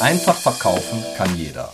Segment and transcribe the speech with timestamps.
[0.00, 1.68] Einfach verkaufen kann jeder.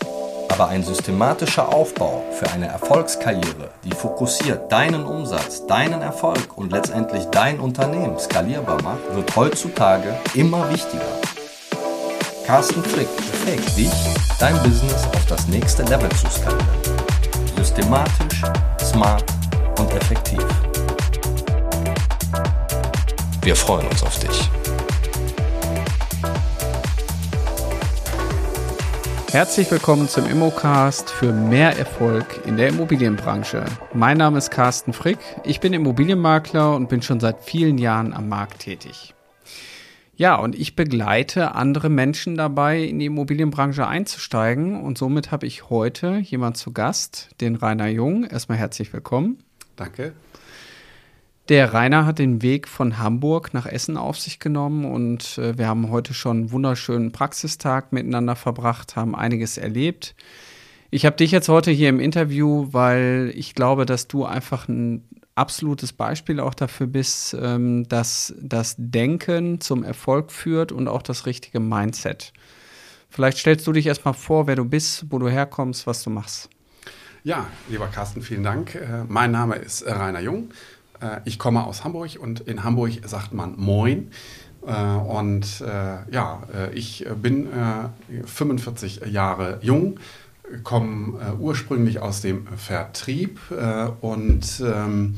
[0.49, 7.23] Aber ein systematischer Aufbau für eine Erfolgskarriere, die fokussiert deinen Umsatz, deinen Erfolg und letztendlich
[7.27, 11.01] dein Unternehmen skalierbar macht, wird heutzutage immer wichtiger.
[12.45, 13.91] Carsten Frick befähigt dich,
[14.39, 16.67] dein Business auf das nächste Level zu skalieren.
[17.55, 18.41] Systematisch,
[18.81, 19.23] smart
[19.79, 20.43] und effektiv.
[23.41, 24.49] Wir freuen uns auf dich.
[29.31, 33.65] Herzlich willkommen zum Immocast für mehr Erfolg in der Immobilienbranche.
[33.93, 38.29] Mein Name ist Carsten Frick, ich bin Immobilienmakler und bin schon seit vielen Jahren am
[38.29, 39.13] Markt tätig.
[40.15, 44.81] Ja, und ich begleite andere Menschen dabei, in die Immobilienbranche einzusteigen.
[44.81, 48.23] Und somit habe ich heute jemand zu Gast, den Rainer Jung.
[48.23, 49.43] Erstmal herzlich willkommen.
[49.75, 50.13] Danke.
[51.49, 55.67] Der Rainer hat den Weg von Hamburg nach Essen auf sich genommen und äh, wir
[55.67, 60.13] haben heute schon einen wunderschönen Praxistag miteinander verbracht, haben einiges erlebt.
[60.89, 65.07] Ich habe dich jetzt heute hier im Interview, weil ich glaube, dass du einfach ein
[65.35, 71.25] absolutes Beispiel auch dafür bist, ähm, dass das Denken zum Erfolg führt und auch das
[71.25, 72.33] richtige Mindset.
[73.09, 76.49] Vielleicht stellst du dich erstmal vor, wer du bist, wo du herkommst, was du machst.
[77.23, 78.75] Ja, lieber Carsten, vielen Dank.
[78.75, 80.49] Äh, mein Name ist Rainer Jung.
[81.01, 84.11] Äh, ich komme aus Hamburg und in Hamburg sagt man Moin.
[84.65, 85.63] Äh, und
[86.11, 87.47] ja, ich bin
[88.25, 89.99] 45 Jahre jung,
[90.63, 95.15] komme äh, ursprünglich aus dem Vertrieb äh, und ähm,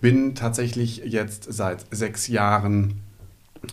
[0.00, 3.00] bin tatsächlich jetzt seit sechs Jahren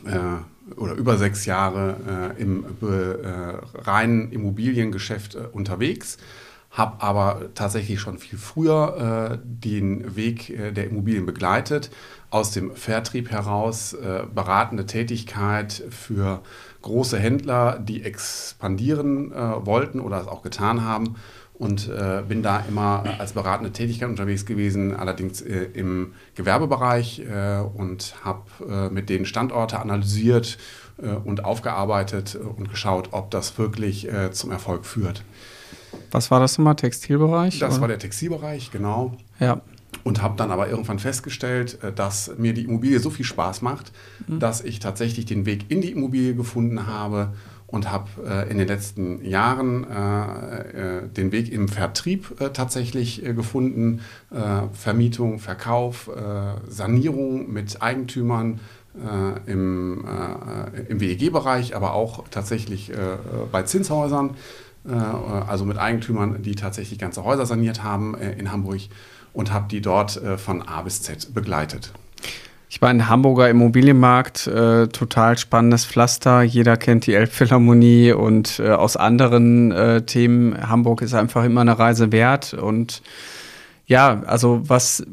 [0.05, 6.17] äh, oder über sechs Jahre äh, im äh, reinen Immobiliengeschäft äh, unterwegs
[6.77, 11.89] habe aber tatsächlich schon viel früher äh, den Weg äh, der Immobilien begleitet,
[12.29, 16.41] aus dem Vertrieb heraus äh, beratende Tätigkeit für
[16.83, 21.15] große Händler, die expandieren äh, wollten oder es auch getan haben
[21.55, 27.23] und äh, bin da immer als beratende Tätigkeit unterwegs gewesen, allerdings äh, im Gewerbebereich
[27.75, 30.59] und habe mit denen Standorte analysiert
[31.25, 35.23] und aufgearbeitet und geschaut, ob das wirklich zum Erfolg führt.
[36.11, 36.75] Was war das nochmal?
[36.75, 37.59] Textilbereich?
[37.59, 37.81] Das oder?
[37.81, 39.17] war der Textilbereich, genau.
[39.39, 39.61] Ja.
[40.03, 43.91] Und habe dann aber irgendwann festgestellt, äh, dass mir die Immobilie so viel Spaß macht,
[44.27, 44.39] mhm.
[44.39, 47.33] dass ich tatsächlich den Weg in die Immobilie gefunden habe
[47.67, 53.23] und habe äh, in den letzten Jahren äh, äh, den Weg im Vertrieb äh, tatsächlich
[53.25, 54.01] äh, gefunden.
[54.73, 56.09] Vermietung, Verkauf,
[56.67, 58.59] Sanierung mit Eigentümern
[59.45, 60.05] im,
[60.89, 62.91] im WEG-Bereich, aber auch tatsächlich
[63.51, 64.31] bei Zinshäusern.
[64.87, 68.81] Äh, also mit Eigentümern, die tatsächlich ganze Häuser saniert haben äh, in Hamburg
[69.33, 71.91] und habe die dort äh, von A bis Z begleitet.
[72.69, 76.41] Ich war in Hamburger Immobilienmarkt, äh, total spannendes Pflaster.
[76.41, 80.69] Jeder kennt die Elbphilharmonie und äh, aus anderen äh, Themen.
[80.69, 82.53] Hamburg ist einfach immer eine Reise wert.
[82.53, 83.01] Und
[83.85, 85.05] ja, also was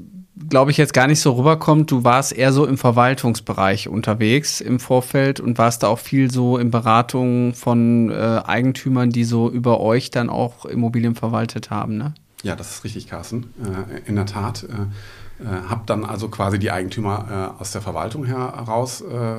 [0.49, 1.91] glaube ich, jetzt gar nicht so rüberkommt.
[1.91, 6.59] Du warst eher so im Verwaltungsbereich unterwegs im Vorfeld und warst da auch viel so
[6.59, 12.15] in Beratung von äh, Eigentümern, die so über euch dann auch Immobilien verwaltet haben, ne?
[12.45, 13.47] Ja, das ist richtig, Carsten.
[13.59, 14.65] Äh, in der Tat.
[14.65, 19.37] Äh, äh habe dann also quasi die Eigentümer äh, aus der Verwaltung heraus äh,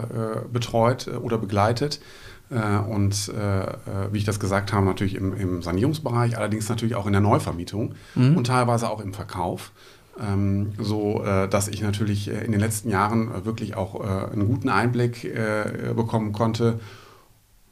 [0.51, 2.01] betreut oder begleitet.
[2.49, 3.31] und
[4.11, 7.95] wie ich das gesagt habe, natürlich im, im, Sanierungsbereich, allerdings natürlich auch in der Neuvermietung
[8.13, 8.38] mhm.
[8.38, 9.71] und teilweise auch im Verkauf.
[10.17, 14.47] Ähm, so äh, dass ich natürlich äh, in den letzten Jahren äh, wirklich auch einen
[14.47, 15.33] guten Einblick
[15.95, 16.79] bekommen konnte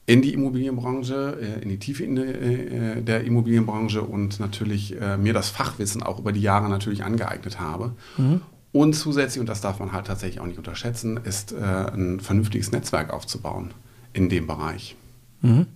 [0.05, 6.31] in die Immobilienbranche, in die Tiefe der Immobilienbranche und natürlich mir das Fachwissen auch über
[6.31, 7.93] die Jahre natürlich angeeignet habe.
[8.17, 8.41] Mhm.
[8.71, 13.13] Und zusätzlich, und das darf man halt tatsächlich auch nicht unterschätzen, ist ein vernünftiges Netzwerk
[13.13, 13.71] aufzubauen
[14.13, 14.95] in dem Bereich.
[15.41, 15.67] Mhm.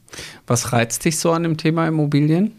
[0.46, 2.54] Was reizt dich so an dem Thema Immobilien?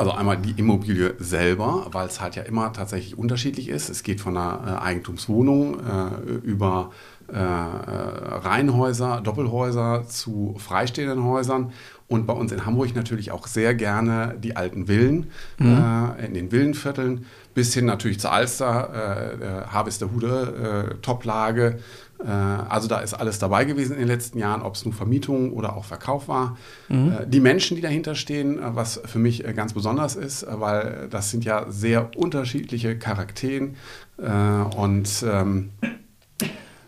[0.00, 3.90] Also einmal die Immobilie selber, weil es halt ja immer tatsächlich unterschiedlich ist.
[3.90, 6.92] Es geht von einer äh, Eigentumswohnung äh, über
[7.32, 11.72] äh, Reihenhäuser, Doppelhäuser zu freistehenden Häusern
[12.08, 15.78] und bei uns in Hamburg natürlich auch sehr gerne die alten Villen mhm.
[16.18, 18.90] äh, in den Villenvierteln bis hin natürlich zur Alster,
[19.40, 21.78] äh, Harvesterhude, äh, Toplage,
[22.24, 25.52] äh, also da ist alles dabei gewesen in den letzten Jahren, ob es nur Vermietung
[25.52, 26.56] oder auch Verkauf war.
[26.88, 27.12] Mhm.
[27.12, 31.30] Äh, die Menschen, die dahinter stehen, äh, was für mich ganz besonders ist, weil das
[31.30, 33.76] sind ja sehr unterschiedliche Charakteren
[34.76, 35.70] und ähm,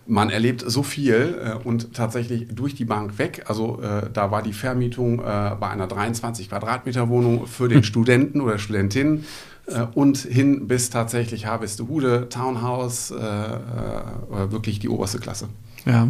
[0.06, 3.44] man erlebt so viel äh, und tatsächlich durch die Bank weg.
[3.46, 5.22] Also äh, da war die Vermietung äh,
[5.58, 9.24] bei einer 23 Quadratmeter Wohnung für den Studenten oder Studentin
[9.66, 15.48] äh, und hin bis tatsächlich Harvestehude, Townhouse, äh, äh, wirklich die oberste Klasse.
[15.86, 16.08] Ja.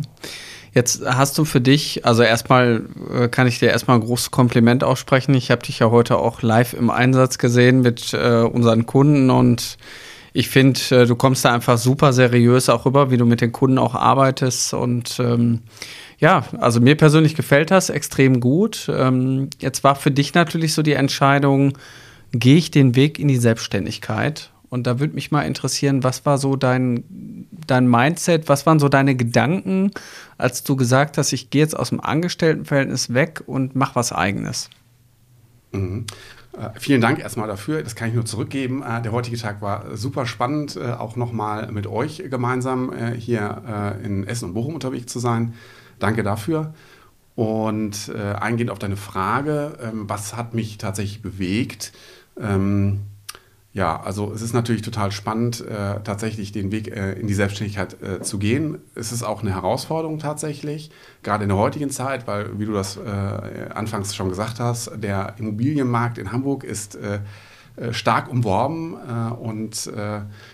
[0.75, 2.85] Jetzt hast du für dich, also erstmal
[3.31, 5.35] kann ich dir erstmal ein großes Kompliment aussprechen.
[5.35, 9.77] Ich habe dich ja heute auch live im Einsatz gesehen mit unseren Kunden und
[10.33, 13.53] ich finde, äh, du kommst da einfach super seriös auch rüber, wie du mit den
[13.53, 15.61] Kunden auch arbeitest und ähm,
[16.19, 18.89] ja, also mir persönlich gefällt das extrem gut.
[18.93, 21.77] Ähm, jetzt war für dich natürlich so die Entscheidung,
[22.33, 24.51] gehe ich den Weg in die Selbstständigkeit?
[24.69, 27.05] Und da würde mich mal interessieren, was war so dein,
[27.67, 29.91] dein Mindset, was waren so deine Gedanken,
[30.39, 34.71] als du gesagt hast, ich gehe jetzt aus dem Angestelltenverhältnis weg und mache was eigenes?
[35.73, 36.07] Mhm.
[36.57, 37.83] Äh, vielen Dank erstmal dafür.
[37.83, 38.83] Das kann ich nur zurückgeben.
[38.83, 44.27] Äh, der heutige Tag war super spannend, äh, auch nochmal mit euch gemeinsam hier in
[44.27, 45.55] Essen und Bochum unterwegs zu sein.
[45.99, 46.75] Danke dafür.
[47.35, 51.93] Und eingehend auf deine Frage, ähm, was hat mich tatsächlich bewegt?
[53.75, 57.97] Ja, also es ist natürlich total spannend, äh, tatsächlich den Weg äh, in die Selbstständigkeit
[58.03, 58.79] äh, zu gehen.
[58.95, 60.91] Es ist auch eine Herausforderung tatsächlich,
[61.23, 65.37] gerade in der heutigen Zeit, weil, wie du das äh, anfangs schon gesagt hast, der
[65.39, 67.21] Immobilienmarkt in Hamburg ist äh,
[67.77, 68.95] äh, stark umworben
[69.41, 69.91] und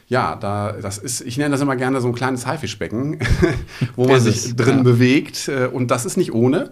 [0.07, 3.19] ja, da, das ist, ich nenne das immer gerne so ein kleines Haifischbecken,
[3.97, 4.83] wo man sich drin ja.
[4.85, 6.71] bewegt und das ist nicht ohne.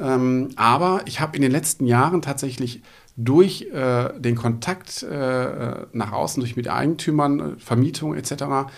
[0.00, 2.82] Ähm, aber ich habe in den letzten Jahren tatsächlich
[3.18, 8.70] durch äh, den Kontakt äh, nach außen, durch mit Eigentümern, Vermietung etc.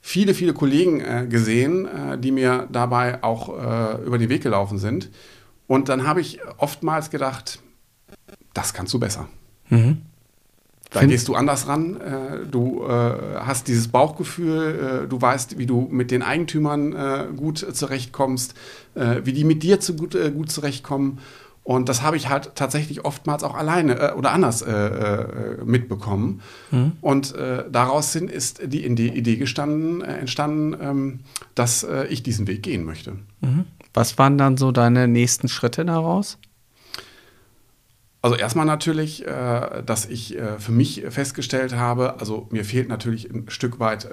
[0.00, 4.78] viele, viele Kollegen äh, gesehen, äh, die mir dabei auch äh, über den Weg gelaufen
[4.78, 5.10] sind.
[5.66, 7.58] Und dann habe ich oftmals gedacht,
[8.52, 9.26] das kannst du besser.
[9.68, 10.02] Mhm.
[10.92, 12.00] Da Find gehst du anders ran.
[12.00, 18.54] Äh, du hast dieses Bauchgefühl, du weißt, wie du mit den Eigentümern gut zurechtkommst,
[18.94, 21.18] wie die mit dir zu gut, gut zurechtkommen.
[21.64, 26.42] Und das habe ich halt tatsächlich oftmals auch alleine äh, oder anders äh, äh, mitbekommen.
[26.70, 26.92] Mhm.
[27.00, 31.20] Und äh, daraus sind, ist die Idee gestanden, äh, entstanden, ähm,
[31.54, 33.12] dass äh, ich diesen Weg gehen möchte.
[33.40, 33.64] Mhm.
[33.94, 36.36] Was waren dann so deine nächsten Schritte daraus?
[38.20, 39.22] Also erstmal natürlich,
[39.84, 44.08] dass ich für mich festgestellt habe, also mir fehlt natürlich ein Stück weit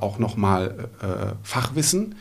[0.00, 0.88] auch nochmal
[1.44, 2.16] Fachwissen.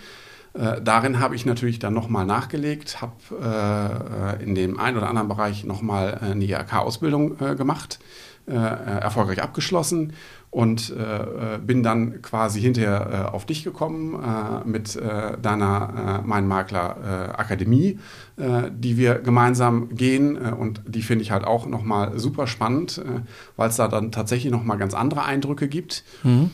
[0.53, 5.27] Äh, darin habe ich natürlich dann nochmal nachgelegt, habe äh, in dem einen oder anderen
[5.27, 8.00] Bereich nochmal eine IHK-Ausbildung äh, gemacht,
[8.45, 10.13] äh, erfolgreich abgeschlossen
[10.51, 14.19] und äh, bin dann quasi hinterher äh, auf dich gekommen
[14.65, 15.00] mit
[15.41, 17.97] deiner Mein Makler Akademie,
[18.38, 23.01] die wir gemeinsam gehen und die finde ich halt auch nochmal super spannend,
[23.55, 26.03] weil es da dann tatsächlich nochmal ganz andere Eindrücke gibt.
[26.21, 26.51] Mhm.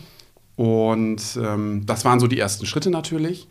[0.55, 3.47] Und ähm, das waren so die ersten Schritte natürlich.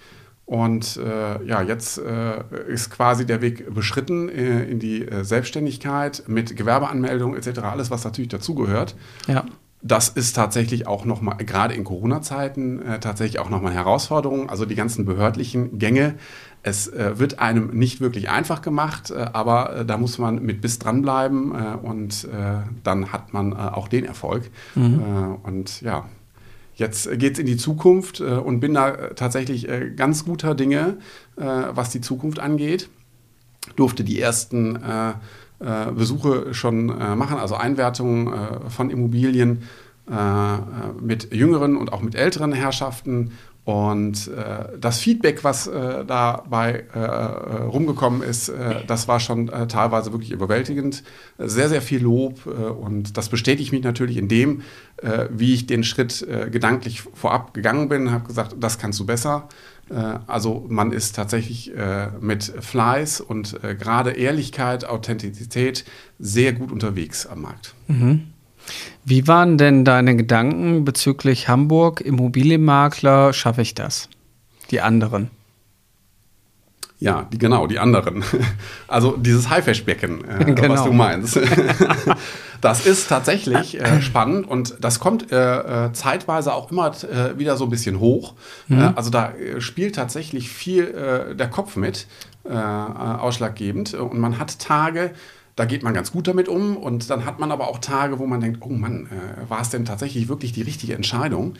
[0.49, 6.23] Und äh, ja, jetzt äh, ist quasi der Weg beschritten äh, in die äh, Selbstständigkeit
[6.27, 8.97] mit Gewerbeanmeldung etc., alles, was natürlich dazugehört.
[9.27, 9.45] Ja.
[9.83, 14.49] Das ist tatsächlich auch nochmal, gerade in Corona-Zeiten, äh, tatsächlich auch nochmal eine Herausforderung.
[14.49, 16.15] Also die ganzen behördlichen Gänge.
[16.63, 21.53] Es äh, wird einem nicht wirklich einfach gemacht, aber da muss man mit Biss dranbleiben
[21.53, 22.27] und
[22.83, 24.51] dann hat man auch den Erfolg.
[24.75, 25.37] Mhm.
[25.43, 26.07] und ja,
[26.79, 30.55] Jetzt geht es in die Zukunft äh, und bin da äh, tatsächlich äh, ganz guter
[30.55, 30.99] Dinge,
[31.37, 32.89] was die Zukunft angeht.
[33.77, 34.77] Durfte die ersten
[35.95, 39.63] Besuche schon machen, also Einwertungen von Immobilien
[41.01, 43.31] mit jüngeren und auch mit älteren Herrschaften
[43.69, 46.99] und äh, das Feedback, was äh, dabei äh,
[47.65, 51.03] rumgekommen ist, äh, das war schon äh, teilweise wirklich überwältigend.
[51.37, 54.63] Sehr, sehr viel Lob äh, und das bestätigt mich natürlich in dem,
[55.31, 59.49] wie ich den Schritt gedanklich vorab gegangen bin, habe gesagt, das kannst du besser.
[60.27, 61.73] also man ist tatsächlich
[62.21, 65.85] mit Fleiß und gerade Ehrlichkeit, Authentizität
[66.19, 67.77] sehr gut unterwegs am Markt.
[67.87, 68.33] Mhm.
[69.05, 74.09] Wie waren denn deine Gedanken bezüglich Hamburg, Immobilienmakler, schaffe ich das?
[74.71, 75.31] Die anderen?
[77.01, 78.25] Ja, die, genau, die anderen.
[78.89, 80.69] Also dieses Haifischbecken, äh, genau.
[80.71, 81.39] was du meinst.
[82.61, 87.57] das ist tatsächlich äh, spannend und das kommt äh, äh zeitweise auch immer äh, wieder
[87.57, 88.35] so ein bisschen hoch.
[88.69, 88.81] Mhm.
[88.81, 92.07] Äh, also da spielt tatsächlich viel der Kopf mit,
[92.45, 93.93] ausschlaggebend.
[93.93, 95.11] Und man hat Tage,
[95.59, 98.27] da geht man ganz gut damit um und dann hat man aber auch Tage, wo
[98.27, 101.55] man denkt, oh Mann, äh, war es denn tatsächlich wirklich die richtige Entscheidung?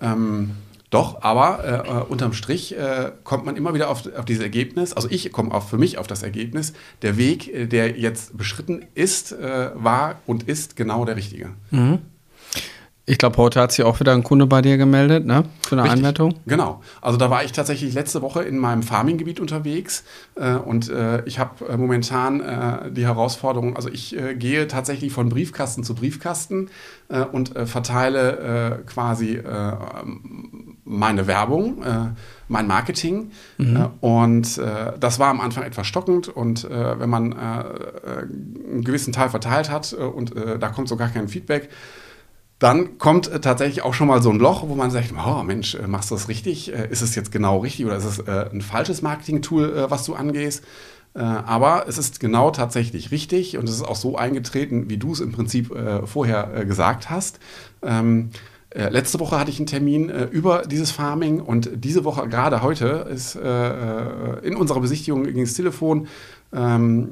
[0.00, 0.52] Ähm,
[0.90, 4.92] doch, aber äh, äh, unterm Strich äh, kommt man immer wieder auf, auf dieses Ergebnis,
[4.92, 8.86] also ich komme auch für mich auf das Ergebnis, der Weg, äh, der jetzt beschritten
[8.94, 11.50] ist, äh, war und ist genau der richtige.
[11.72, 11.98] Mhm.
[13.10, 15.42] Ich glaube, heute hat sich auch wieder ein Kunde bei dir gemeldet, ne?
[15.66, 16.36] Für eine Richtig, Einwertung.
[16.46, 16.80] Genau.
[17.00, 20.04] Also da war ich tatsächlich letzte Woche in meinem Farming-Gebiet unterwegs
[20.36, 25.12] äh, und äh, ich habe äh, momentan äh, die Herausforderung, also ich äh, gehe tatsächlich
[25.12, 26.70] von Briefkasten zu Briefkasten
[27.08, 29.40] äh, und verteile quasi
[30.84, 31.82] meine Werbung,
[32.48, 33.32] mein Marketing.
[33.58, 33.88] Mhm.
[34.00, 34.60] und
[35.00, 40.34] das war am Anfang etwas stockend und wenn man einen gewissen Teil verteilt hat und
[40.36, 41.68] da kommt so gar kein Feedback,
[42.60, 45.74] dann kommt äh, tatsächlich auch schon mal so ein Loch, wo man sagt, oh Mensch,
[45.74, 46.72] äh, machst du das richtig?
[46.72, 50.62] Äh, ist es jetzt genau richtig oder ist es ein falsches Marketing-Tool, was du angehst?
[51.14, 55.18] Aber es ist genau tatsächlich richtig und es ist auch so eingetreten, wie du es
[55.20, 55.74] im Prinzip
[56.04, 57.40] vorher gesagt hast.
[57.82, 58.30] Ähm,
[58.72, 63.34] letzte Woche hatte ich einen Termin über dieses Farming und diese Woche, gerade heute, ist
[63.34, 66.06] in unserer Besichtigung ging das Telefon.
[66.52, 67.08] Ähm,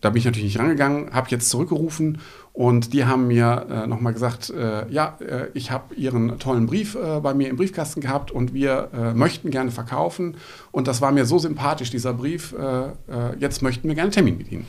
[0.00, 2.18] da bin ich natürlich nicht rangegangen, habe jetzt zurückgerufen
[2.52, 6.94] und die haben mir äh, nochmal gesagt, äh, ja, äh, ich habe Ihren tollen Brief
[6.94, 10.36] äh, bei mir im Briefkasten gehabt und wir äh, möchten gerne verkaufen.
[10.70, 12.52] Und das war mir so sympathisch, dieser Brief.
[12.52, 14.66] Äh, jetzt möchten wir gerne Termin mit Ihnen.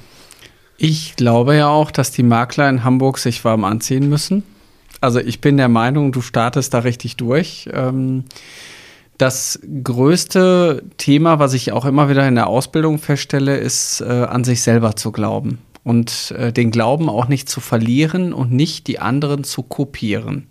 [0.78, 4.44] Ich glaube ja auch, dass die Makler in Hamburg sich warm anziehen müssen.
[5.02, 7.70] Also ich bin der Meinung, du startest da richtig durch.
[7.74, 8.24] Ähm,
[9.18, 14.64] das größte Thema, was ich auch immer wieder in der Ausbildung feststelle, ist an sich
[14.64, 19.44] selber zu glauben und äh, den Glauben auch nicht zu verlieren und nicht die anderen
[19.44, 20.48] zu kopieren.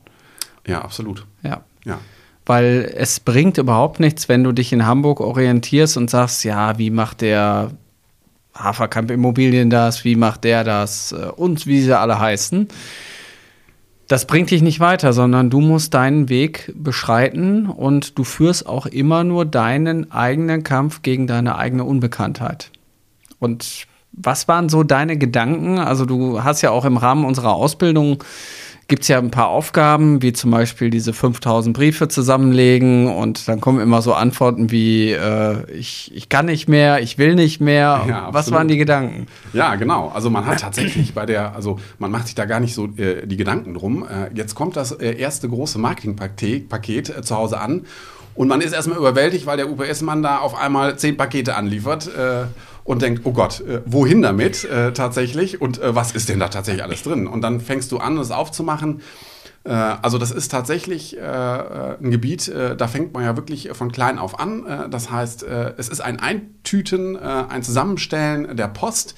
[0.67, 1.27] Ja, absolut.
[1.43, 1.63] Ja.
[1.85, 1.99] ja.
[2.45, 6.91] Weil es bringt überhaupt nichts, wenn du dich in Hamburg orientierst und sagst, ja, wie
[6.91, 7.71] macht der
[8.55, 12.69] Haferkamp Immobilien das, wie macht der das äh, und wie sie alle heißen.
[14.09, 18.85] Das bringt dich nicht weiter, sondern du musst deinen Weg beschreiten und du führst auch
[18.85, 22.71] immer nur deinen eigenen Kampf gegen deine eigene Unbekanntheit.
[23.39, 25.79] Und was waren so deine Gedanken?
[25.79, 28.23] Also du hast ja auch im Rahmen unserer Ausbildung
[28.89, 33.59] gibt es ja ein paar Aufgaben, wie zum Beispiel diese 5000 Briefe zusammenlegen und dann
[33.59, 38.05] kommen immer so Antworten wie äh, ich, ich kann nicht mehr, ich will nicht mehr.
[38.07, 39.29] Ja, Was waren die Gedanken?
[39.55, 40.13] Ja, genau.
[40.15, 43.27] Also man hat tatsächlich bei der, also man macht sich da gar nicht so äh,
[43.27, 44.05] die Gedanken drum.
[44.05, 47.87] Äh, jetzt kommt das äh, erste große Marketingpaket Paket, äh, zu Hause an
[48.35, 52.45] und man ist erstmal überwältigt, weil der UPS-Mann da auf einmal zehn Pakete anliefert äh,
[52.85, 56.49] und denkt, oh Gott, äh, wohin damit äh, tatsächlich und äh, was ist denn da
[56.49, 57.27] tatsächlich alles drin?
[57.27, 59.01] Und dann fängst du an, das aufzumachen.
[59.65, 64.19] Äh, also das ist tatsächlich äh, ein Gebiet, da fängt man ja wirklich von klein
[64.19, 64.89] auf an.
[64.91, 69.15] das heißt, es ist ein Eintüten, ein Zusammenstellen der Post.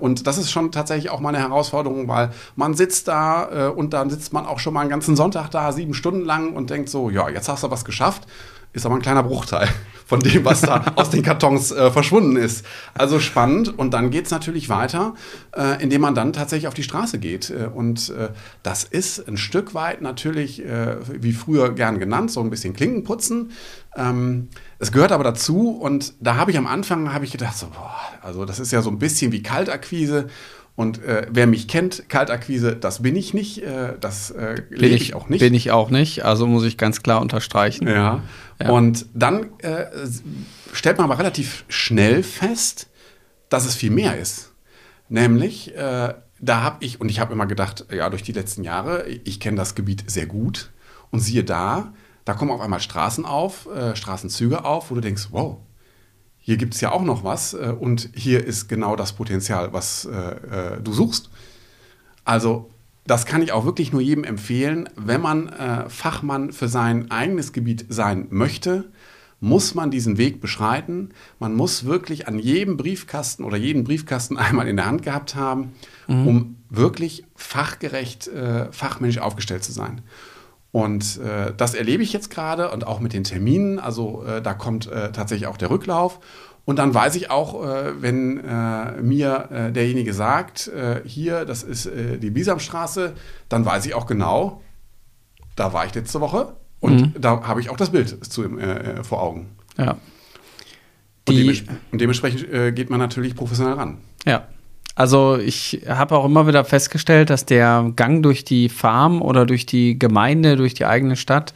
[0.00, 4.10] und das ist schon tatsächlich auch mal eine Herausforderung, weil man sitzt da und dann
[4.10, 7.10] sitzt man auch schon mal einen ganzen Sonntag da, sieben Stunden lang und denkt so,
[7.10, 8.26] ja, jetzt hast du was geschafft
[8.74, 9.68] ist aber ein kleiner Bruchteil
[10.06, 12.66] von dem, was da aus den Kartons äh, verschwunden ist.
[12.92, 13.78] Also spannend.
[13.78, 15.14] Und dann geht es natürlich weiter,
[15.56, 17.48] äh, indem man dann tatsächlich auf die Straße geht.
[17.50, 18.28] Äh, und äh,
[18.62, 23.52] das ist ein Stück weit natürlich, äh, wie früher gern genannt, so ein bisschen Klinkenputzen.
[23.96, 25.70] Ähm, es gehört aber dazu.
[25.70, 28.82] Und da habe ich am Anfang habe ich gedacht, so, boah, also das ist ja
[28.82, 30.26] so ein bisschen wie Kaltakquise.
[30.76, 35.14] Und äh, wer mich kennt, Kaltakquise, das bin ich nicht, äh, das äh, ich, ich,
[35.14, 35.40] auch nicht.
[35.40, 37.86] Bin ich auch nicht, also muss ich ganz klar unterstreichen.
[37.86, 38.22] Ja.
[38.60, 38.70] ja.
[38.70, 39.86] Und dann äh,
[40.72, 42.88] stellt man aber relativ schnell fest,
[43.48, 44.52] dass es viel mehr ist.
[45.08, 49.06] Nämlich, äh, da habe ich, und ich habe immer gedacht, ja, durch die letzten Jahre,
[49.06, 50.70] ich kenne das Gebiet sehr gut.
[51.10, 51.92] Und siehe da,
[52.24, 55.58] da kommen auf einmal Straßen auf, äh, Straßenzüge auf, wo du denkst, wow,
[56.46, 60.04] hier gibt es ja auch noch was äh, und hier ist genau das Potenzial, was
[60.04, 61.30] äh, äh, du suchst.
[62.26, 62.70] Also
[63.06, 64.90] das kann ich auch wirklich nur jedem empfehlen.
[64.94, 68.84] Wenn man äh, Fachmann für sein eigenes Gebiet sein möchte,
[69.40, 71.10] muss man diesen Weg beschreiten.
[71.38, 75.72] Man muss wirklich an jedem Briefkasten oder jeden Briefkasten einmal in der Hand gehabt haben,
[76.06, 76.26] mhm.
[76.26, 80.02] um wirklich fachgerecht, äh, fachmännisch aufgestellt zu sein.
[80.74, 83.78] Und äh, das erlebe ich jetzt gerade und auch mit den Terminen.
[83.78, 86.18] Also äh, da kommt äh, tatsächlich auch der Rücklauf.
[86.64, 90.72] Und dann weiß ich auch, äh, wenn äh, mir äh, derjenige sagt,
[91.04, 93.12] hier, das ist die Bisamstraße,
[93.48, 94.62] dann weiß ich auch genau,
[95.54, 97.20] da war ich letzte Woche und mhm.
[97.20, 98.58] da habe ich auch das Bild zu,
[99.02, 99.50] vor Augen.
[99.78, 99.98] Ja.
[101.28, 101.62] Und, dements
[101.92, 103.98] und, dementsprechend geht man natürlich professionell ran.
[104.24, 104.48] Ja.
[104.94, 109.66] Also ich habe auch immer wieder festgestellt, dass der Gang durch die Farm oder durch
[109.66, 111.52] die Gemeinde, durch die eigene Stadt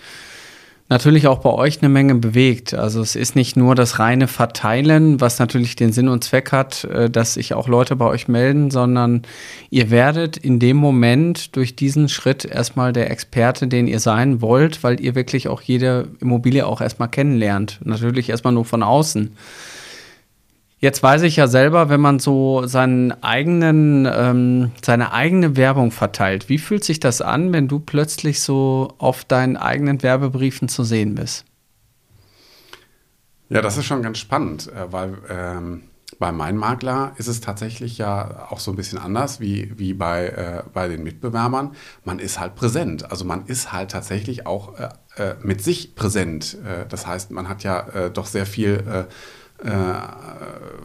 [0.89, 2.73] natürlich auch bei euch eine Menge bewegt.
[2.75, 6.85] Also es ist nicht nur das reine Verteilen, was natürlich den Sinn und Zweck hat,
[6.85, 9.23] äh, dass sich auch Leute bei euch melden, sondern
[9.71, 14.83] ihr werdet in dem Moment durch diesen Schritt erstmal der Experte, den ihr sein wollt,
[14.83, 17.81] weil ihr wirklich auch jede Immobilie auch erstmal kennenlernt.
[17.85, 19.37] Natürlich erstmal nur von außen.
[20.81, 26.49] Jetzt weiß ich ja selber, wenn man so seinen eigenen, ähm, seine eigene Werbung verteilt,
[26.49, 31.17] wie fühlt sich das an, wenn du plötzlich so auf deinen eigenen Werbebriefen zu sehen
[31.17, 31.45] bist?
[33.49, 35.83] Ja, das ist schon ganz spannend, äh, weil ähm,
[36.21, 40.27] bei meinem Makler ist es tatsächlich ja auch so ein bisschen anders wie, wie bei,
[40.29, 41.73] äh, bei den Mitbewerbern.
[42.05, 43.11] Man ist halt präsent.
[43.11, 46.57] Also man ist halt tatsächlich auch äh, äh mit sich präsent.
[46.65, 49.09] Äh, das heißt, man hat ja äh, doch sehr viel
[49.65, 49.93] äh,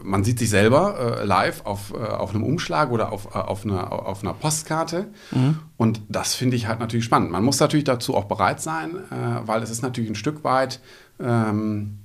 [0.02, 3.92] man sieht sich selber äh, live auf, äh, auf einem Umschlag oder auf, auf, einer,
[3.92, 5.06] auf einer Postkarte.
[5.30, 5.60] Mhm.
[5.76, 7.30] Und das finde ich halt natürlich spannend.
[7.30, 8.96] Man muss natürlich dazu auch bereit sein,
[9.44, 10.80] weil es ist natürlich ein Stück weit
[11.20, 11.98] ähm,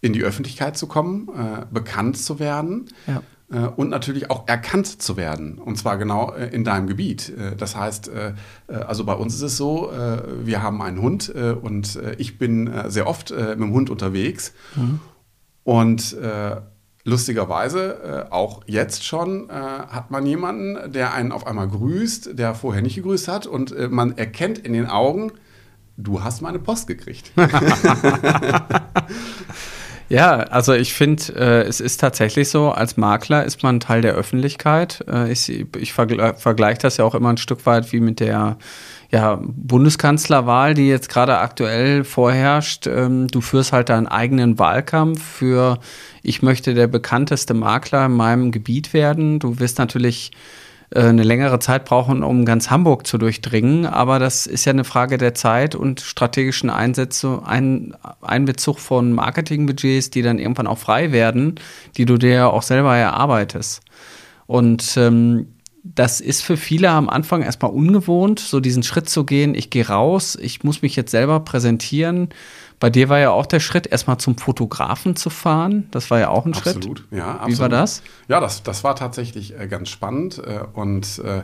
[0.00, 1.28] in die Öffentlichkeit zu kommen,
[1.70, 2.86] bekannt zu werden.
[3.06, 3.22] Ja
[3.76, 5.58] und natürlich auch erkannt zu werden.
[5.58, 7.32] Und zwar genau in deinem Gebiet.
[7.56, 8.10] das heißt,
[8.66, 9.88] also bei uns ist es so,
[10.42, 14.52] wir haben einen Hund und ich bin sehr oft mit dem Hund unterwegs.
[14.74, 14.98] Mhm.
[15.66, 16.60] Und äh,
[17.02, 22.54] lustigerweise, äh, auch jetzt schon, äh, hat man jemanden, der einen auf einmal grüßt, der
[22.54, 23.48] vorher nicht gegrüßt hat.
[23.48, 25.32] Und äh, man erkennt in den Augen,
[25.96, 27.32] du hast meine Post gekriegt.
[30.08, 34.14] Ja, also ich finde, äh, es ist tatsächlich so, als Makler ist man Teil der
[34.14, 35.04] Öffentlichkeit.
[35.08, 38.56] Äh, ich ich vergle vergleiche das ja auch immer ein Stück weit wie mit der
[39.10, 42.86] ja, Bundeskanzlerwahl, die jetzt gerade aktuell vorherrscht.
[42.86, 45.78] Ähm, du führst halt deinen eigenen Wahlkampf für,
[46.22, 49.40] ich möchte der bekannteste Makler in meinem Gebiet werden.
[49.40, 50.30] Du wirst natürlich
[50.94, 53.86] eine längere Zeit brauchen, um ganz Hamburg zu durchdringen.
[53.86, 60.10] Aber das ist ja eine Frage der Zeit und strategischen Einsätze, ein, Einbezug von Marketingbudgets,
[60.10, 61.56] die dann irgendwann auch frei werden,
[61.96, 63.82] die du dir ja auch selber erarbeitest.
[64.46, 65.48] Und ähm,
[65.94, 69.86] das ist für viele am Anfang erstmal ungewohnt, so diesen Schritt zu gehen, ich gehe
[69.86, 72.28] raus, ich muss mich jetzt selber präsentieren.
[72.78, 75.88] Bei dir war ja auch der Schritt, erstmal zum Fotografen zu fahren.
[75.92, 77.04] Das war ja auch ein absolut, Schritt.
[77.10, 77.52] Ja, absolut.
[77.52, 78.02] Wie war das?
[78.28, 80.38] Ja, das, das war tatsächlich äh, ganz spannend.
[80.38, 81.42] Äh, und äh,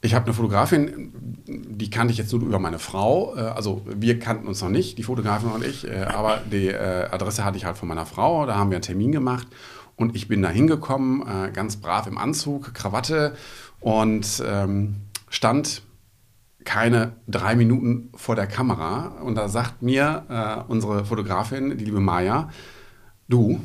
[0.00, 1.12] ich habe eine Fotografin,
[1.46, 3.32] die kannte ich jetzt nur über meine Frau.
[3.32, 5.90] Also wir kannten uns noch nicht, die Fotografin und ich.
[5.90, 8.46] Aber die Adresse hatte ich halt von meiner Frau.
[8.46, 9.48] Da haben wir einen Termin gemacht.
[9.96, 13.34] Und ich bin da hingekommen, ganz brav im Anzug, Krawatte
[13.80, 14.98] und ähm,
[15.30, 15.82] stand
[16.64, 19.18] keine drei Minuten vor der Kamera.
[19.22, 22.50] Und da sagt mir äh, unsere Fotografin, die liebe Maya,
[23.28, 23.60] du,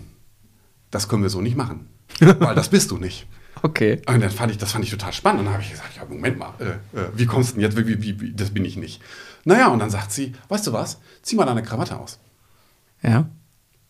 [0.92, 1.88] das können wir so nicht machen,
[2.20, 3.28] weil das bist du nicht.
[3.62, 4.02] Okay.
[4.08, 5.40] Und dann fand ich, das fand ich total spannend.
[5.40, 7.78] Und dann habe ich gesagt, ja, Moment mal, äh, äh, wie kommst du denn jetzt?
[7.78, 9.02] Wie, wie, wie, das bin ich nicht.
[9.46, 12.20] Naja, und dann sagt sie, weißt du was, zieh mal deine Krawatte aus.
[13.02, 13.30] Ja.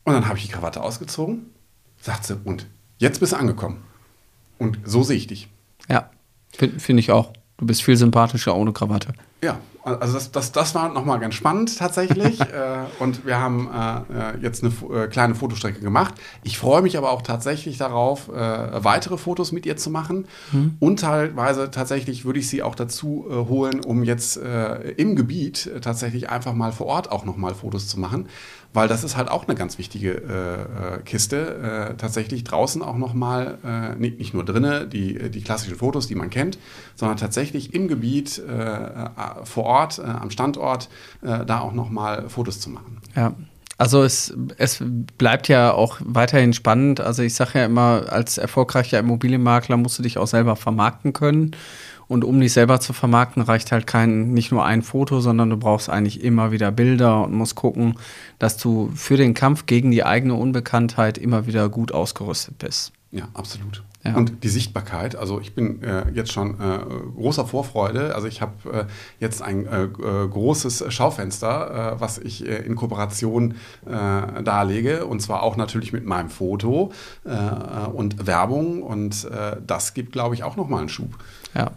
[0.03, 1.53] Und dann habe ich die Krawatte ausgezogen
[2.03, 3.83] sagt sie, und jetzt bist du angekommen.
[4.59, 5.47] Und so sehe ich dich.
[5.89, 6.09] Ja,
[6.51, 7.33] finde find ich auch.
[7.63, 9.13] Du bist viel sympathischer ohne Krawatte.
[9.41, 12.39] Ja, also das, das, das war nochmal ganz spannend tatsächlich.
[12.41, 12.45] äh,
[12.99, 16.15] und wir haben äh, jetzt eine äh, kleine Fotostrecke gemacht.
[16.43, 20.27] Ich freue mich aber auch tatsächlich darauf, äh, weitere Fotos mit ihr zu machen.
[20.51, 20.77] Mhm.
[20.79, 25.69] Und teilweise tatsächlich würde ich sie auch dazu äh, holen, um jetzt äh, im Gebiet
[25.81, 28.27] tatsächlich einfach mal vor Ort auch nochmal Fotos zu machen
[28.73, 31.91] weil das ist halt auch eine ganz wichtige äh, äh, Kiste.
[31.91, 36.15] Äh, tatsächlich draußen auch nochmal, äh, nicht, nicht nur drinnen, die, die klassischen Fotos, die
[36.15, 36.57] man kennt,
[36.95, 39.09] sondern tatsächlich im Gebiet, äh, äh
[39.43, 40.89] vor Ort, äh, am Standort,
[41.21, 43.01] da auch nochmal Fotos zu machen.
[43.15, 43.33] Ja.
[43.77, 44.83] Also es, es
[45.17, 47.01] bleibt ja auch weiterhin spannend.
[47.01, 51.51] Also ich sage ja immer, als erfolgreicher Immobilienmakler musst du dich auch selber vermarkten können.
[52.07, 55.57] Und um dich selber zu vermarkten, reicht halt kein, nicht nur ein Foto, sondern du
[55.57, 57.95] brauchst eigentlich immer wieder Bilder und musst gucken,
[58.39, 62.91] dass du für den Kampf gegen die eigene Unbekanntheit immer wieder gut ausgerüstet bist.
[63.11, 63.83] Ja, absolut.
[64.05, 64.15] Ja.
[64.15, 66.79] Und die Sichtbarkeit, also ich bin äh, jetzt schon äh,
[67.15, 68.13] großer Vorfreude.
[68.13, 68.85] Also ich habe äh,
[69.19, 75.05] jetzt ein äh, äh, großes Schaufenster, äh, was ich in Kooperation darlege.
[75.05, 76.91] Und zwar auch natürlich mit meinem Foto
[77.93, 78.83] und Werbung.
[78.83, 79.27] Und
[79.65, 81.09] das gibt, glaube ich, auch nochmal einen Schub.
[81.55, 81.71] Ja.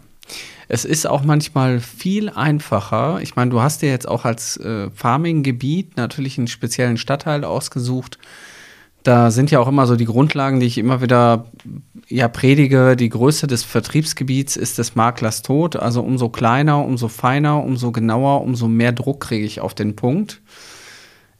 [0.67, 3.19] Es ist auch manchmal viel einfacher.
[3.21, 4.59] Ich meine, du hast dir jetzt auch als
[4.93, 8.17] Farming-Gebiet natürlich einen speziellen Stadtteil ausgesucht.
[9.03, 11.45] Da sind ja auch immer so die Grundlagen, die ich immer wieder
[12.09, 12.95] ja, predige.
[12.95, 15.75] Die Größe des Vertriebsgebiets ist des Maklers Tod.
[15.75, 20.41] Also umso kleiner, umso feiner, umso genauer, umso mehr Druck kriege ich auf den Punkt.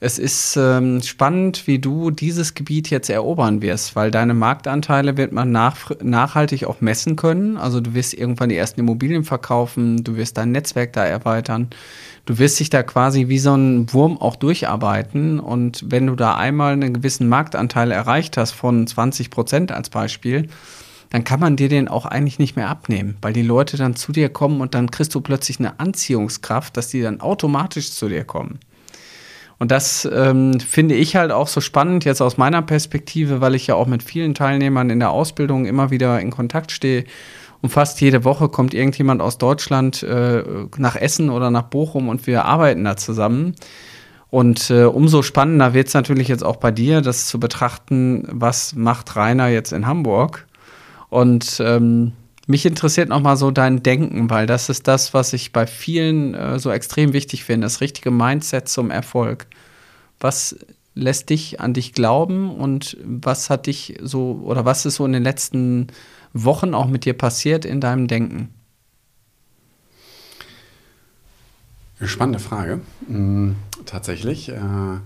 [0.00, 5.32] Es ist ähm, spannend, wie du dieses Gebiet jetzt erobern wirst, weil deine Marktanteile wird
[5.32, 7.56] man nach, nachhaltig auch messen können.
[7.56, 11.70] Also du wirst irgendwann die ersten Immobilien verkaufen, du wirst dein Netzwerk da erweitern.
[12.26, 15.40] Du wirst dich da quasi wie so ein Wurm auch durcharbeiten.
[15.40, 20.46] Und wenn du da einmal einen gewissen Marktanteil erreicht hast von 20 Prozent als Beispiel,
[21.10, 24.12] dann kann man dir den auch eigentlich nicht mehr abnehmen, weil die Leute dann zu
[24.12, 28.22] dir kommen und dann kriegst du plötzlich eine Anziehungskraft, dass die dann automatisch zu dir
[28.22, 28.60] kommen.
[29.58, 33.66] Und das ähm, finde ich halt auch so spannend jetzt aus meiner Perspektive, weil ich
[33.66, 37.04] ja auch mit vielen Teilnehmern in der Ausbildung immer wieder in Kontakt stehe.
[37.60, 40.44] Und fast jede Woche kommt irgendjemand aus Deutschland äh,
[40.76, 43.56] nach Essen oder nach Bochum und wir arbeiten da zusammen.
[44.30, 48.74] Und äh, umso spannender wird es natürlich jetzt auch bei dir, das zu betrachten, was
[48.74, 50.46] macht Rainer jetzt in Hamburg.
[51.08, 52.12] Und ähm,
[52.48, 56.58] mich interessiert nochmal so dein Denken, weil das ist das, was ich bei vielen äh,
[56.58, 59.46] so extrem wichtig finde, das richtige Mindset zum Erfolg.
[60.18, 60.56] Was
[60.94, 65.12] lässt dich an dich glauben und was hat dich so oder was ist so in
[65.12, 65.88] den letzten
[66.32, 68.48] Wochen auch mit dir passiert in deinem Denken?
[72.02, 72.80] Spannende Frage.
[73.08, 74.48] Hm, tatsächlich.
[74.48, 75.00] Äh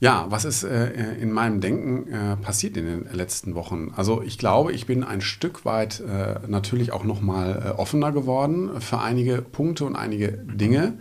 [0.00, 3.92] ja, was ist äh, in meinem Denken äh, passiert in den letzten Wochen?
[3.94, 8.10] Also ich glaube, ich bin ein Stück weit äh, natürlich auch noch mal äh, offener
[8.10, 10.94] geworden für einige Punkte und einige Dinge,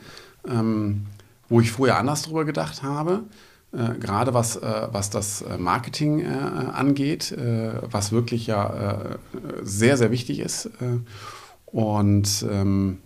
[0.46, 1.06] ähm,
[1.48, 3.24] wo ich vorher anders drüber gedacht habe.
[3.72, 7.36] Äh, gerade was, äh, was das Marketing angeht,
[7.90, 9.18] was wirklich ja
[9.62, 10.70] sehr, sehr wichtig ist.
[11.68, 12.98] und ähm,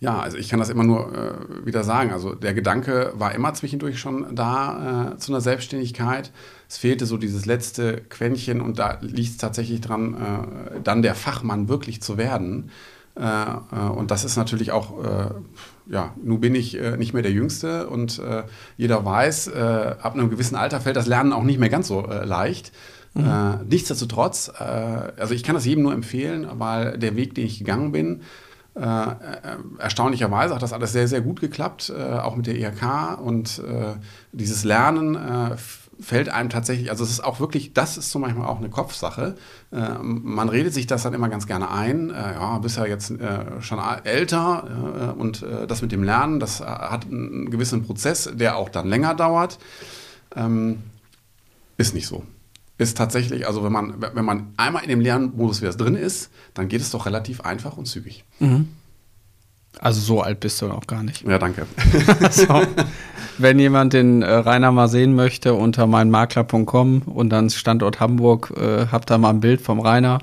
[0.00, 2.12] ja, also ich kann das immer nur äh, wieder sagen.
[2.12, 6.32] Also der Gedanke war immer zwischendurch schon da äh, zu einer Selbstständigkeit.
[6.68, 11.16] Es fehlte so dieses letzte Quäntchen und da liegt es tatsächlich dran, äh, dann der
[11.16, 12.70] Fachmann wirklich zu werden.
[13.18, 15.30] Äh, äh, und das ist natürlich auch, äh,
[15.86, 18.20] ja, nun bin ich nicht mehr der Jüngste und
[18.76, 22.72] jeder weiß, ab einem gewissen Alter fällt das Lernen auch nicht mehr ganz so leicht.
[23.14, 23.66] Mhm.
[23.70, 28.20] nichtsdestotrotz, also ich kann das jedem nur empfehlen, weil der Weg, den ich gegangen bin,
[28.78, 33.18] äh, äh, erstaunlicherweise hat das alles sehr, sehr gut geklappt, äh, auch mit der IHK
[33.20, 33.94] und äh,
[34.30, 35.56] dieses Lernen äh,
[36.00, 39.34] fällt einem tatsächlich, also es ist auch wirklich, das ist zum Beispiel auch eine Kopfsache.
[39.72, 43.12] Äh, man redet sich das dann immer ganz gerne ein, ja, bist ja jetzt
[43.60, 48.86] schon älter und das mit dem Lernen, das hat einen gewissen Prozess, der auch dann
[48.86, 49.58] länger dauert.
[50.36, 50.82] Ähm,
[51.78, 52.22] ist nicht so
[52.78, 56.68] ist tatsächlich, also wenn man, wenn man einmal in dem Lernmodus wieder drin ist, dann
[56.68, 58.24] geht es doch relativ einfach und zügig.
[58.38, 58.68] Mhm.
[59.80, 61.26] Also so alt bist du noch gar nicht.
[61.26, 61.66] Ja, danke.
[62.30, 62.62] so.
[63.36, 68.86] Wenn jemand den äh, Rainer mal sehen möchte, unter meinmakler.com und dann Standort Hamburg, äh,
[68.90, 70.18] habt da mal ein Bild vom Rainer.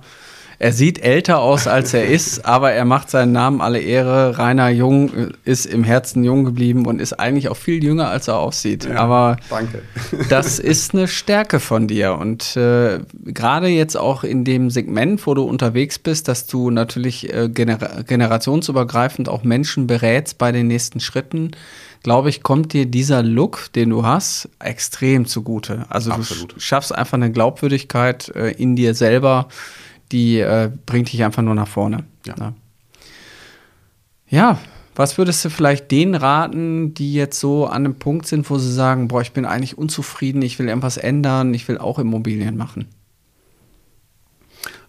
[0.59, 4.37] Er sieht älter aus, als er ist, aber er macht seinen Namen alle Ehre.
[4.37, 5.11] Rainer Jung
[5.43, 8.85] ist im Herzen jung geblieben und ist eigentlich auch viel jünger, als er aussieht.
[8.85, 9.81] Ja, aber danke.
[10.29, 12.13] das ist eine Stärke von dir.
[12.15, 17.33] Und äh, gerade jetzt auch in dem Segment, wo du unterwegs bist, dass du natürlich
[17.33, 21.51] äh, gener generationsübergreifend auch Menschen berätst bei den nächsten Schritten,
[22.05, 25.85] glaube ich, kommt dir dieser Look, den du hast, extrem zugute.
[25.89, 26.55] Also Absolut.
[26.55, 29.47] du schaffst einfach eine Glaubwürdigkeit äh, in dir selber
[30.15, 32.05] die äh, bringt dich einfach nur nach vorne.
[32.25, 32.35] Ja.
[32.37, 32.53] Ne?
[34.29, 34.57] ja,
[34.95, 38.71] was würdest du vielleicht denen raten, die jetzt so an einem Punkt sind, wo sie
[38.71, 42.87] sagen, boah, ich bin eigentlich unzufrieden, ich will irgendwas ändern, ich will auch Immobilien machen?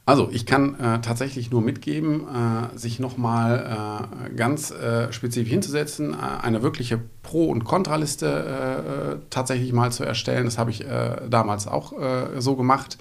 [0.04, 6.12] Also ich kann äh, tatsächlich nur mitgeben, äh, sich nochmal äh, ganz äh, spezifisch hinzusetzen,
[6.12, 10.44] äh, eine wirkliche Pro- und Kontraliste äh, tatsächlich mal zu erstellen.
[10.44, 10.84] Das habe ich
[11.28, 11.92] damals auch
[12.38, 12.98] so gemacht.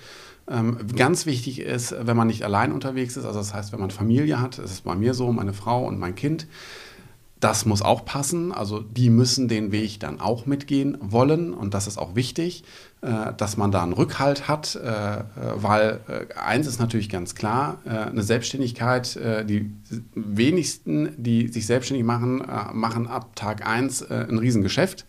[0.47, 3.89] Ähm, ganz wichtig ist, wenn man nicht allein unterwegs ist, also das heißt, wenn man
[3.89, 6.47] Familie hat, das ist bei mir so, meine Frau und mein Kind,
[7.39, 8.51] das muss auch passen.
[8.51, 12.63] Also die müssen den Weg dann auch mitgehen wollen und das ist auch wichtig,
[13.01, 15.23] äh, dass man da einen Rückhalt hat, äh,
[15.55, 19.71] weil äh, eins ist natürlich ganz klar, äh, eine Selbstständigkeit, äh, die
[20.15, 25.05] wenigsten, die sich selbstständig machen, äh, machen ab Tag 1 ein Riesengeschäft.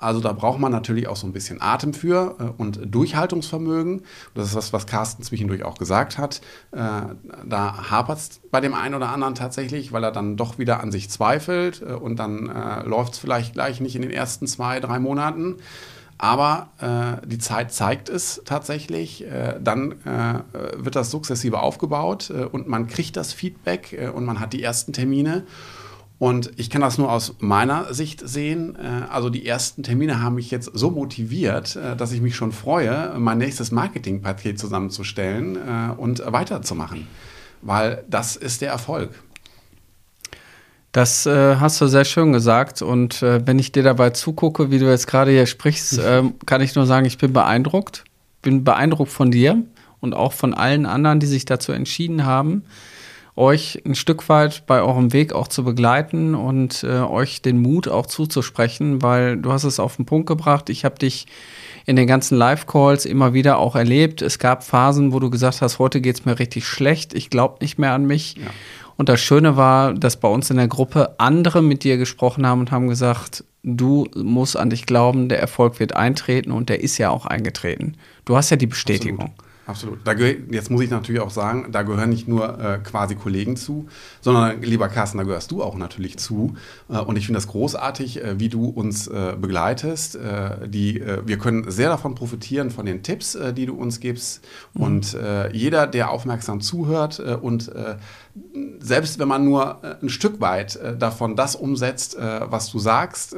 [0.00, 4.02] Also da braucht man natürlich auch so ein bisschen Atem für äh, und Durchhaltungsvermögen.
[4.34, 6.40] Das ist das, was Carsten zwischendurch auch gesagt hat.
[6.72, 6.78] Äh,
[7.44, 10.90] da hapert es bei dem einen oder anderen tatsächlich, weil er dann doch wieder an
[10.90, 14.80] sich zweifelt äh, und dann äh, läuft es vielleicht gleich nicht in den ersten zwei,
[14.80, 15.56] drei Monaten.
[16.16, 19.24] Aber äh, die Zeit zeigt es tatsächlich.
[19.24, 20.40] Äh, dann äh,
[20.76, 25.44] wird das sukzessive aufgebaut und man kriegt das Feedback und man hat die ersten Termine.
[26.20, 28.76] Und ich kann das nur aus meiner Sicht sehen.
[28.76, 32.52] Äh, also die ersten Termine haben mich jetzt so motiviert, äh, dass ich mich schon
[32.52, 37.06] freue, mein nächstes Marketingpaket zusammenzustellen äh, und weiterzumachen.
[37.62, 39.14] Weil das ist der Erfolg.
[40.92, 42.82] Das äh, hast du sehr schön gesagt.
[42.82, 46.60] Und äh, wenn ich dir dabei zugucke, wie du jetzt gerade hier sprichst, äh, kann
[46.60, 48.04] ich nur sagen, ich bin beeindruckt.
[48.42, 49.62] Bin beeindruckt von dir
[50.00, 52.64] und auch von allen anderen, die sich dazu entschieden haben
[53.36, 57.88] euch ein Stück weit bei eurem Weg auch zu begleiten und äh, euch den Mut
[57.88, 60.68] auch zuzusprechen, weil du hast es auf den Punkt gebracht.
[60.68, 61.26] Ich habe dich
[61.86, 64.22] in den ganzen Live-Calls immer wieder auch erlebt.
[64.22, 67.58] Es gab Phasen, wo du gesagt hast, heute geht es mir richtig schlecht, ich glaube
[67.60, 68.36] nicht mehr an mich.
[68.36, 68.50] Ja.
[68.96, 72.60] Und das Schöne war, dass bei uns in der Gruppe andere mit dir gesprochen haben
[72.60, 76.98] und haben gesagt, du musst an dich glauben, der Erfolg wird eintreten und der ist
[76.98, 77.96] ja auch eingetreten.
[78.26, 79.30] Du hast ja die Bestätigung.
[79.30, 79.49] Absolut.
[79.70, 80.00] Absolut.
[80.04, 83.86] Da jetzt muss ich natürlich auch sagen, da gehören nicht nur äh, quasi Kollegen zu,
[84.20, 86.56] sondern lieber Carsten, da gehörst du auch natürlich zu.
[86.88, 90.16] Äh, und ich finde das großartig, äh, wie du uns äh, begleitest.
[90.16, 94.44] Äh, die, äh, wir können sehr davon profitieren, von den Tipps, die du uns gibst.
[94.74, 94.82] Mhm.
[94.82, 95.16] Und
[95.52, 97.70] jeder, der aufmerksam zuhört und
[98.78, 103.36] selbst wenn man nur ein Stück weit davon das umsetzt, was du sagst,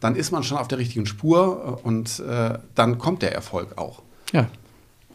[0.00, 2.22] dann ist man schon auf der richtigen Spur und
[2.74, 4.02] dann kommt der Erfolg auch.
[4.32, 4.46] Ja,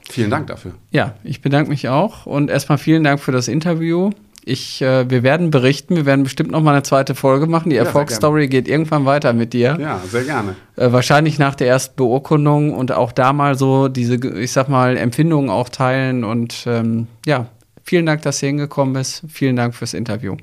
[0.09, 0.71] Vielen Dank dafür.
[0.91, 4.09] Ja, ich bedanke mich auch und erstmal vielen Dank für das Interview.
[4.43, 7.69] Ich, äh, wir werden berichten, wir werden bestimmt noch mal eine zweite Folge machen.
[7.69, 9.77] Die ja, Erfolgsstory geht irgendwann weiter mit dir.
[9.79, 10.55] Ja, sehr gerne.
[10.75, 14.97] Äh, wahrscheinlich nach der ersten Beurkundung und auch da mal so diese, ich sag mal,
[14.97, 16.23] Empfindungen auch teilen.
[16.23, 17.45] Und ähm, ja,
[17.83, 19.23] vielen Dank, dass du hingekommen bist.
[19.27, 20.37] Vielen Dank fürs Interview.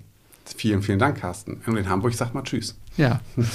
[0.56, 1.60] Vielen, vielen Dank, Carsten.
[1.66, 2.76] Und in Hamburg sagt mal Tschüss.
[2.96, 3.20] Ja.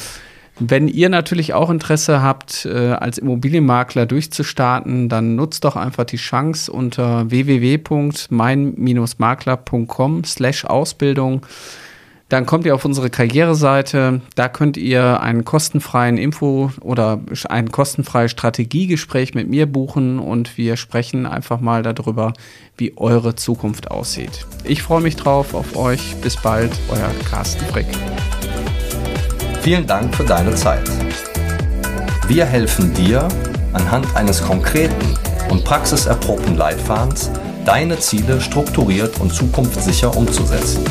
[0.64, 6.18] Wenn ihr natürlich auch Interesse habt, äh, als Immobilienmakler durchzustarten, dann nutzt doch einfach die
[6.18, 11.44] Chance unter www.mein-makler.com slash Ausbildung.
[12.30, 14.22] Dann kommt ihr auf unsere Karriereseite.
[14.36, 20.78] Da könnt ihr einen kostenfreien Info oder ein kostenfreies Strategiegespräch mit mir buchen und wir
[20.78, 22.34] sprechen einfach mal darüber,
[22.78, 24.46] wie eure Zukunft aussieht.
[24.64, 26.18] Ich freue mich drauf auf euch.
[26.22, 27.88] Bis bald, euer Carsten Frick.
[29.62, 30.90] Vielen Dank für deine Zeit.
[32.28, 33.28] Wir helfen dir,
[33.74, 35.16] anhand eines konkreten
[35.52, 37.30] und praxiserprobten Leitfadens
[37.64, 40.84] deine Ziele strukturiert und zukunftssicher umzusetzen.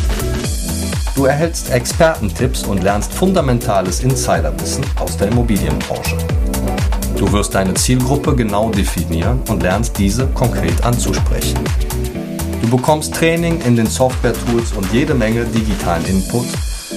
[1.17, 6.17] Du erhältst Expertentipps und lernst fundamentales Insiderwissen aus der Immobilienbranche.
[7.17, 11.59] Du wirst deine Zielgruppe genau definieren und lernst diese konkret anzusprechen.
[12.63, 16.47] Du bekommst Training in den Software-Tools und jede Menge digitalen Input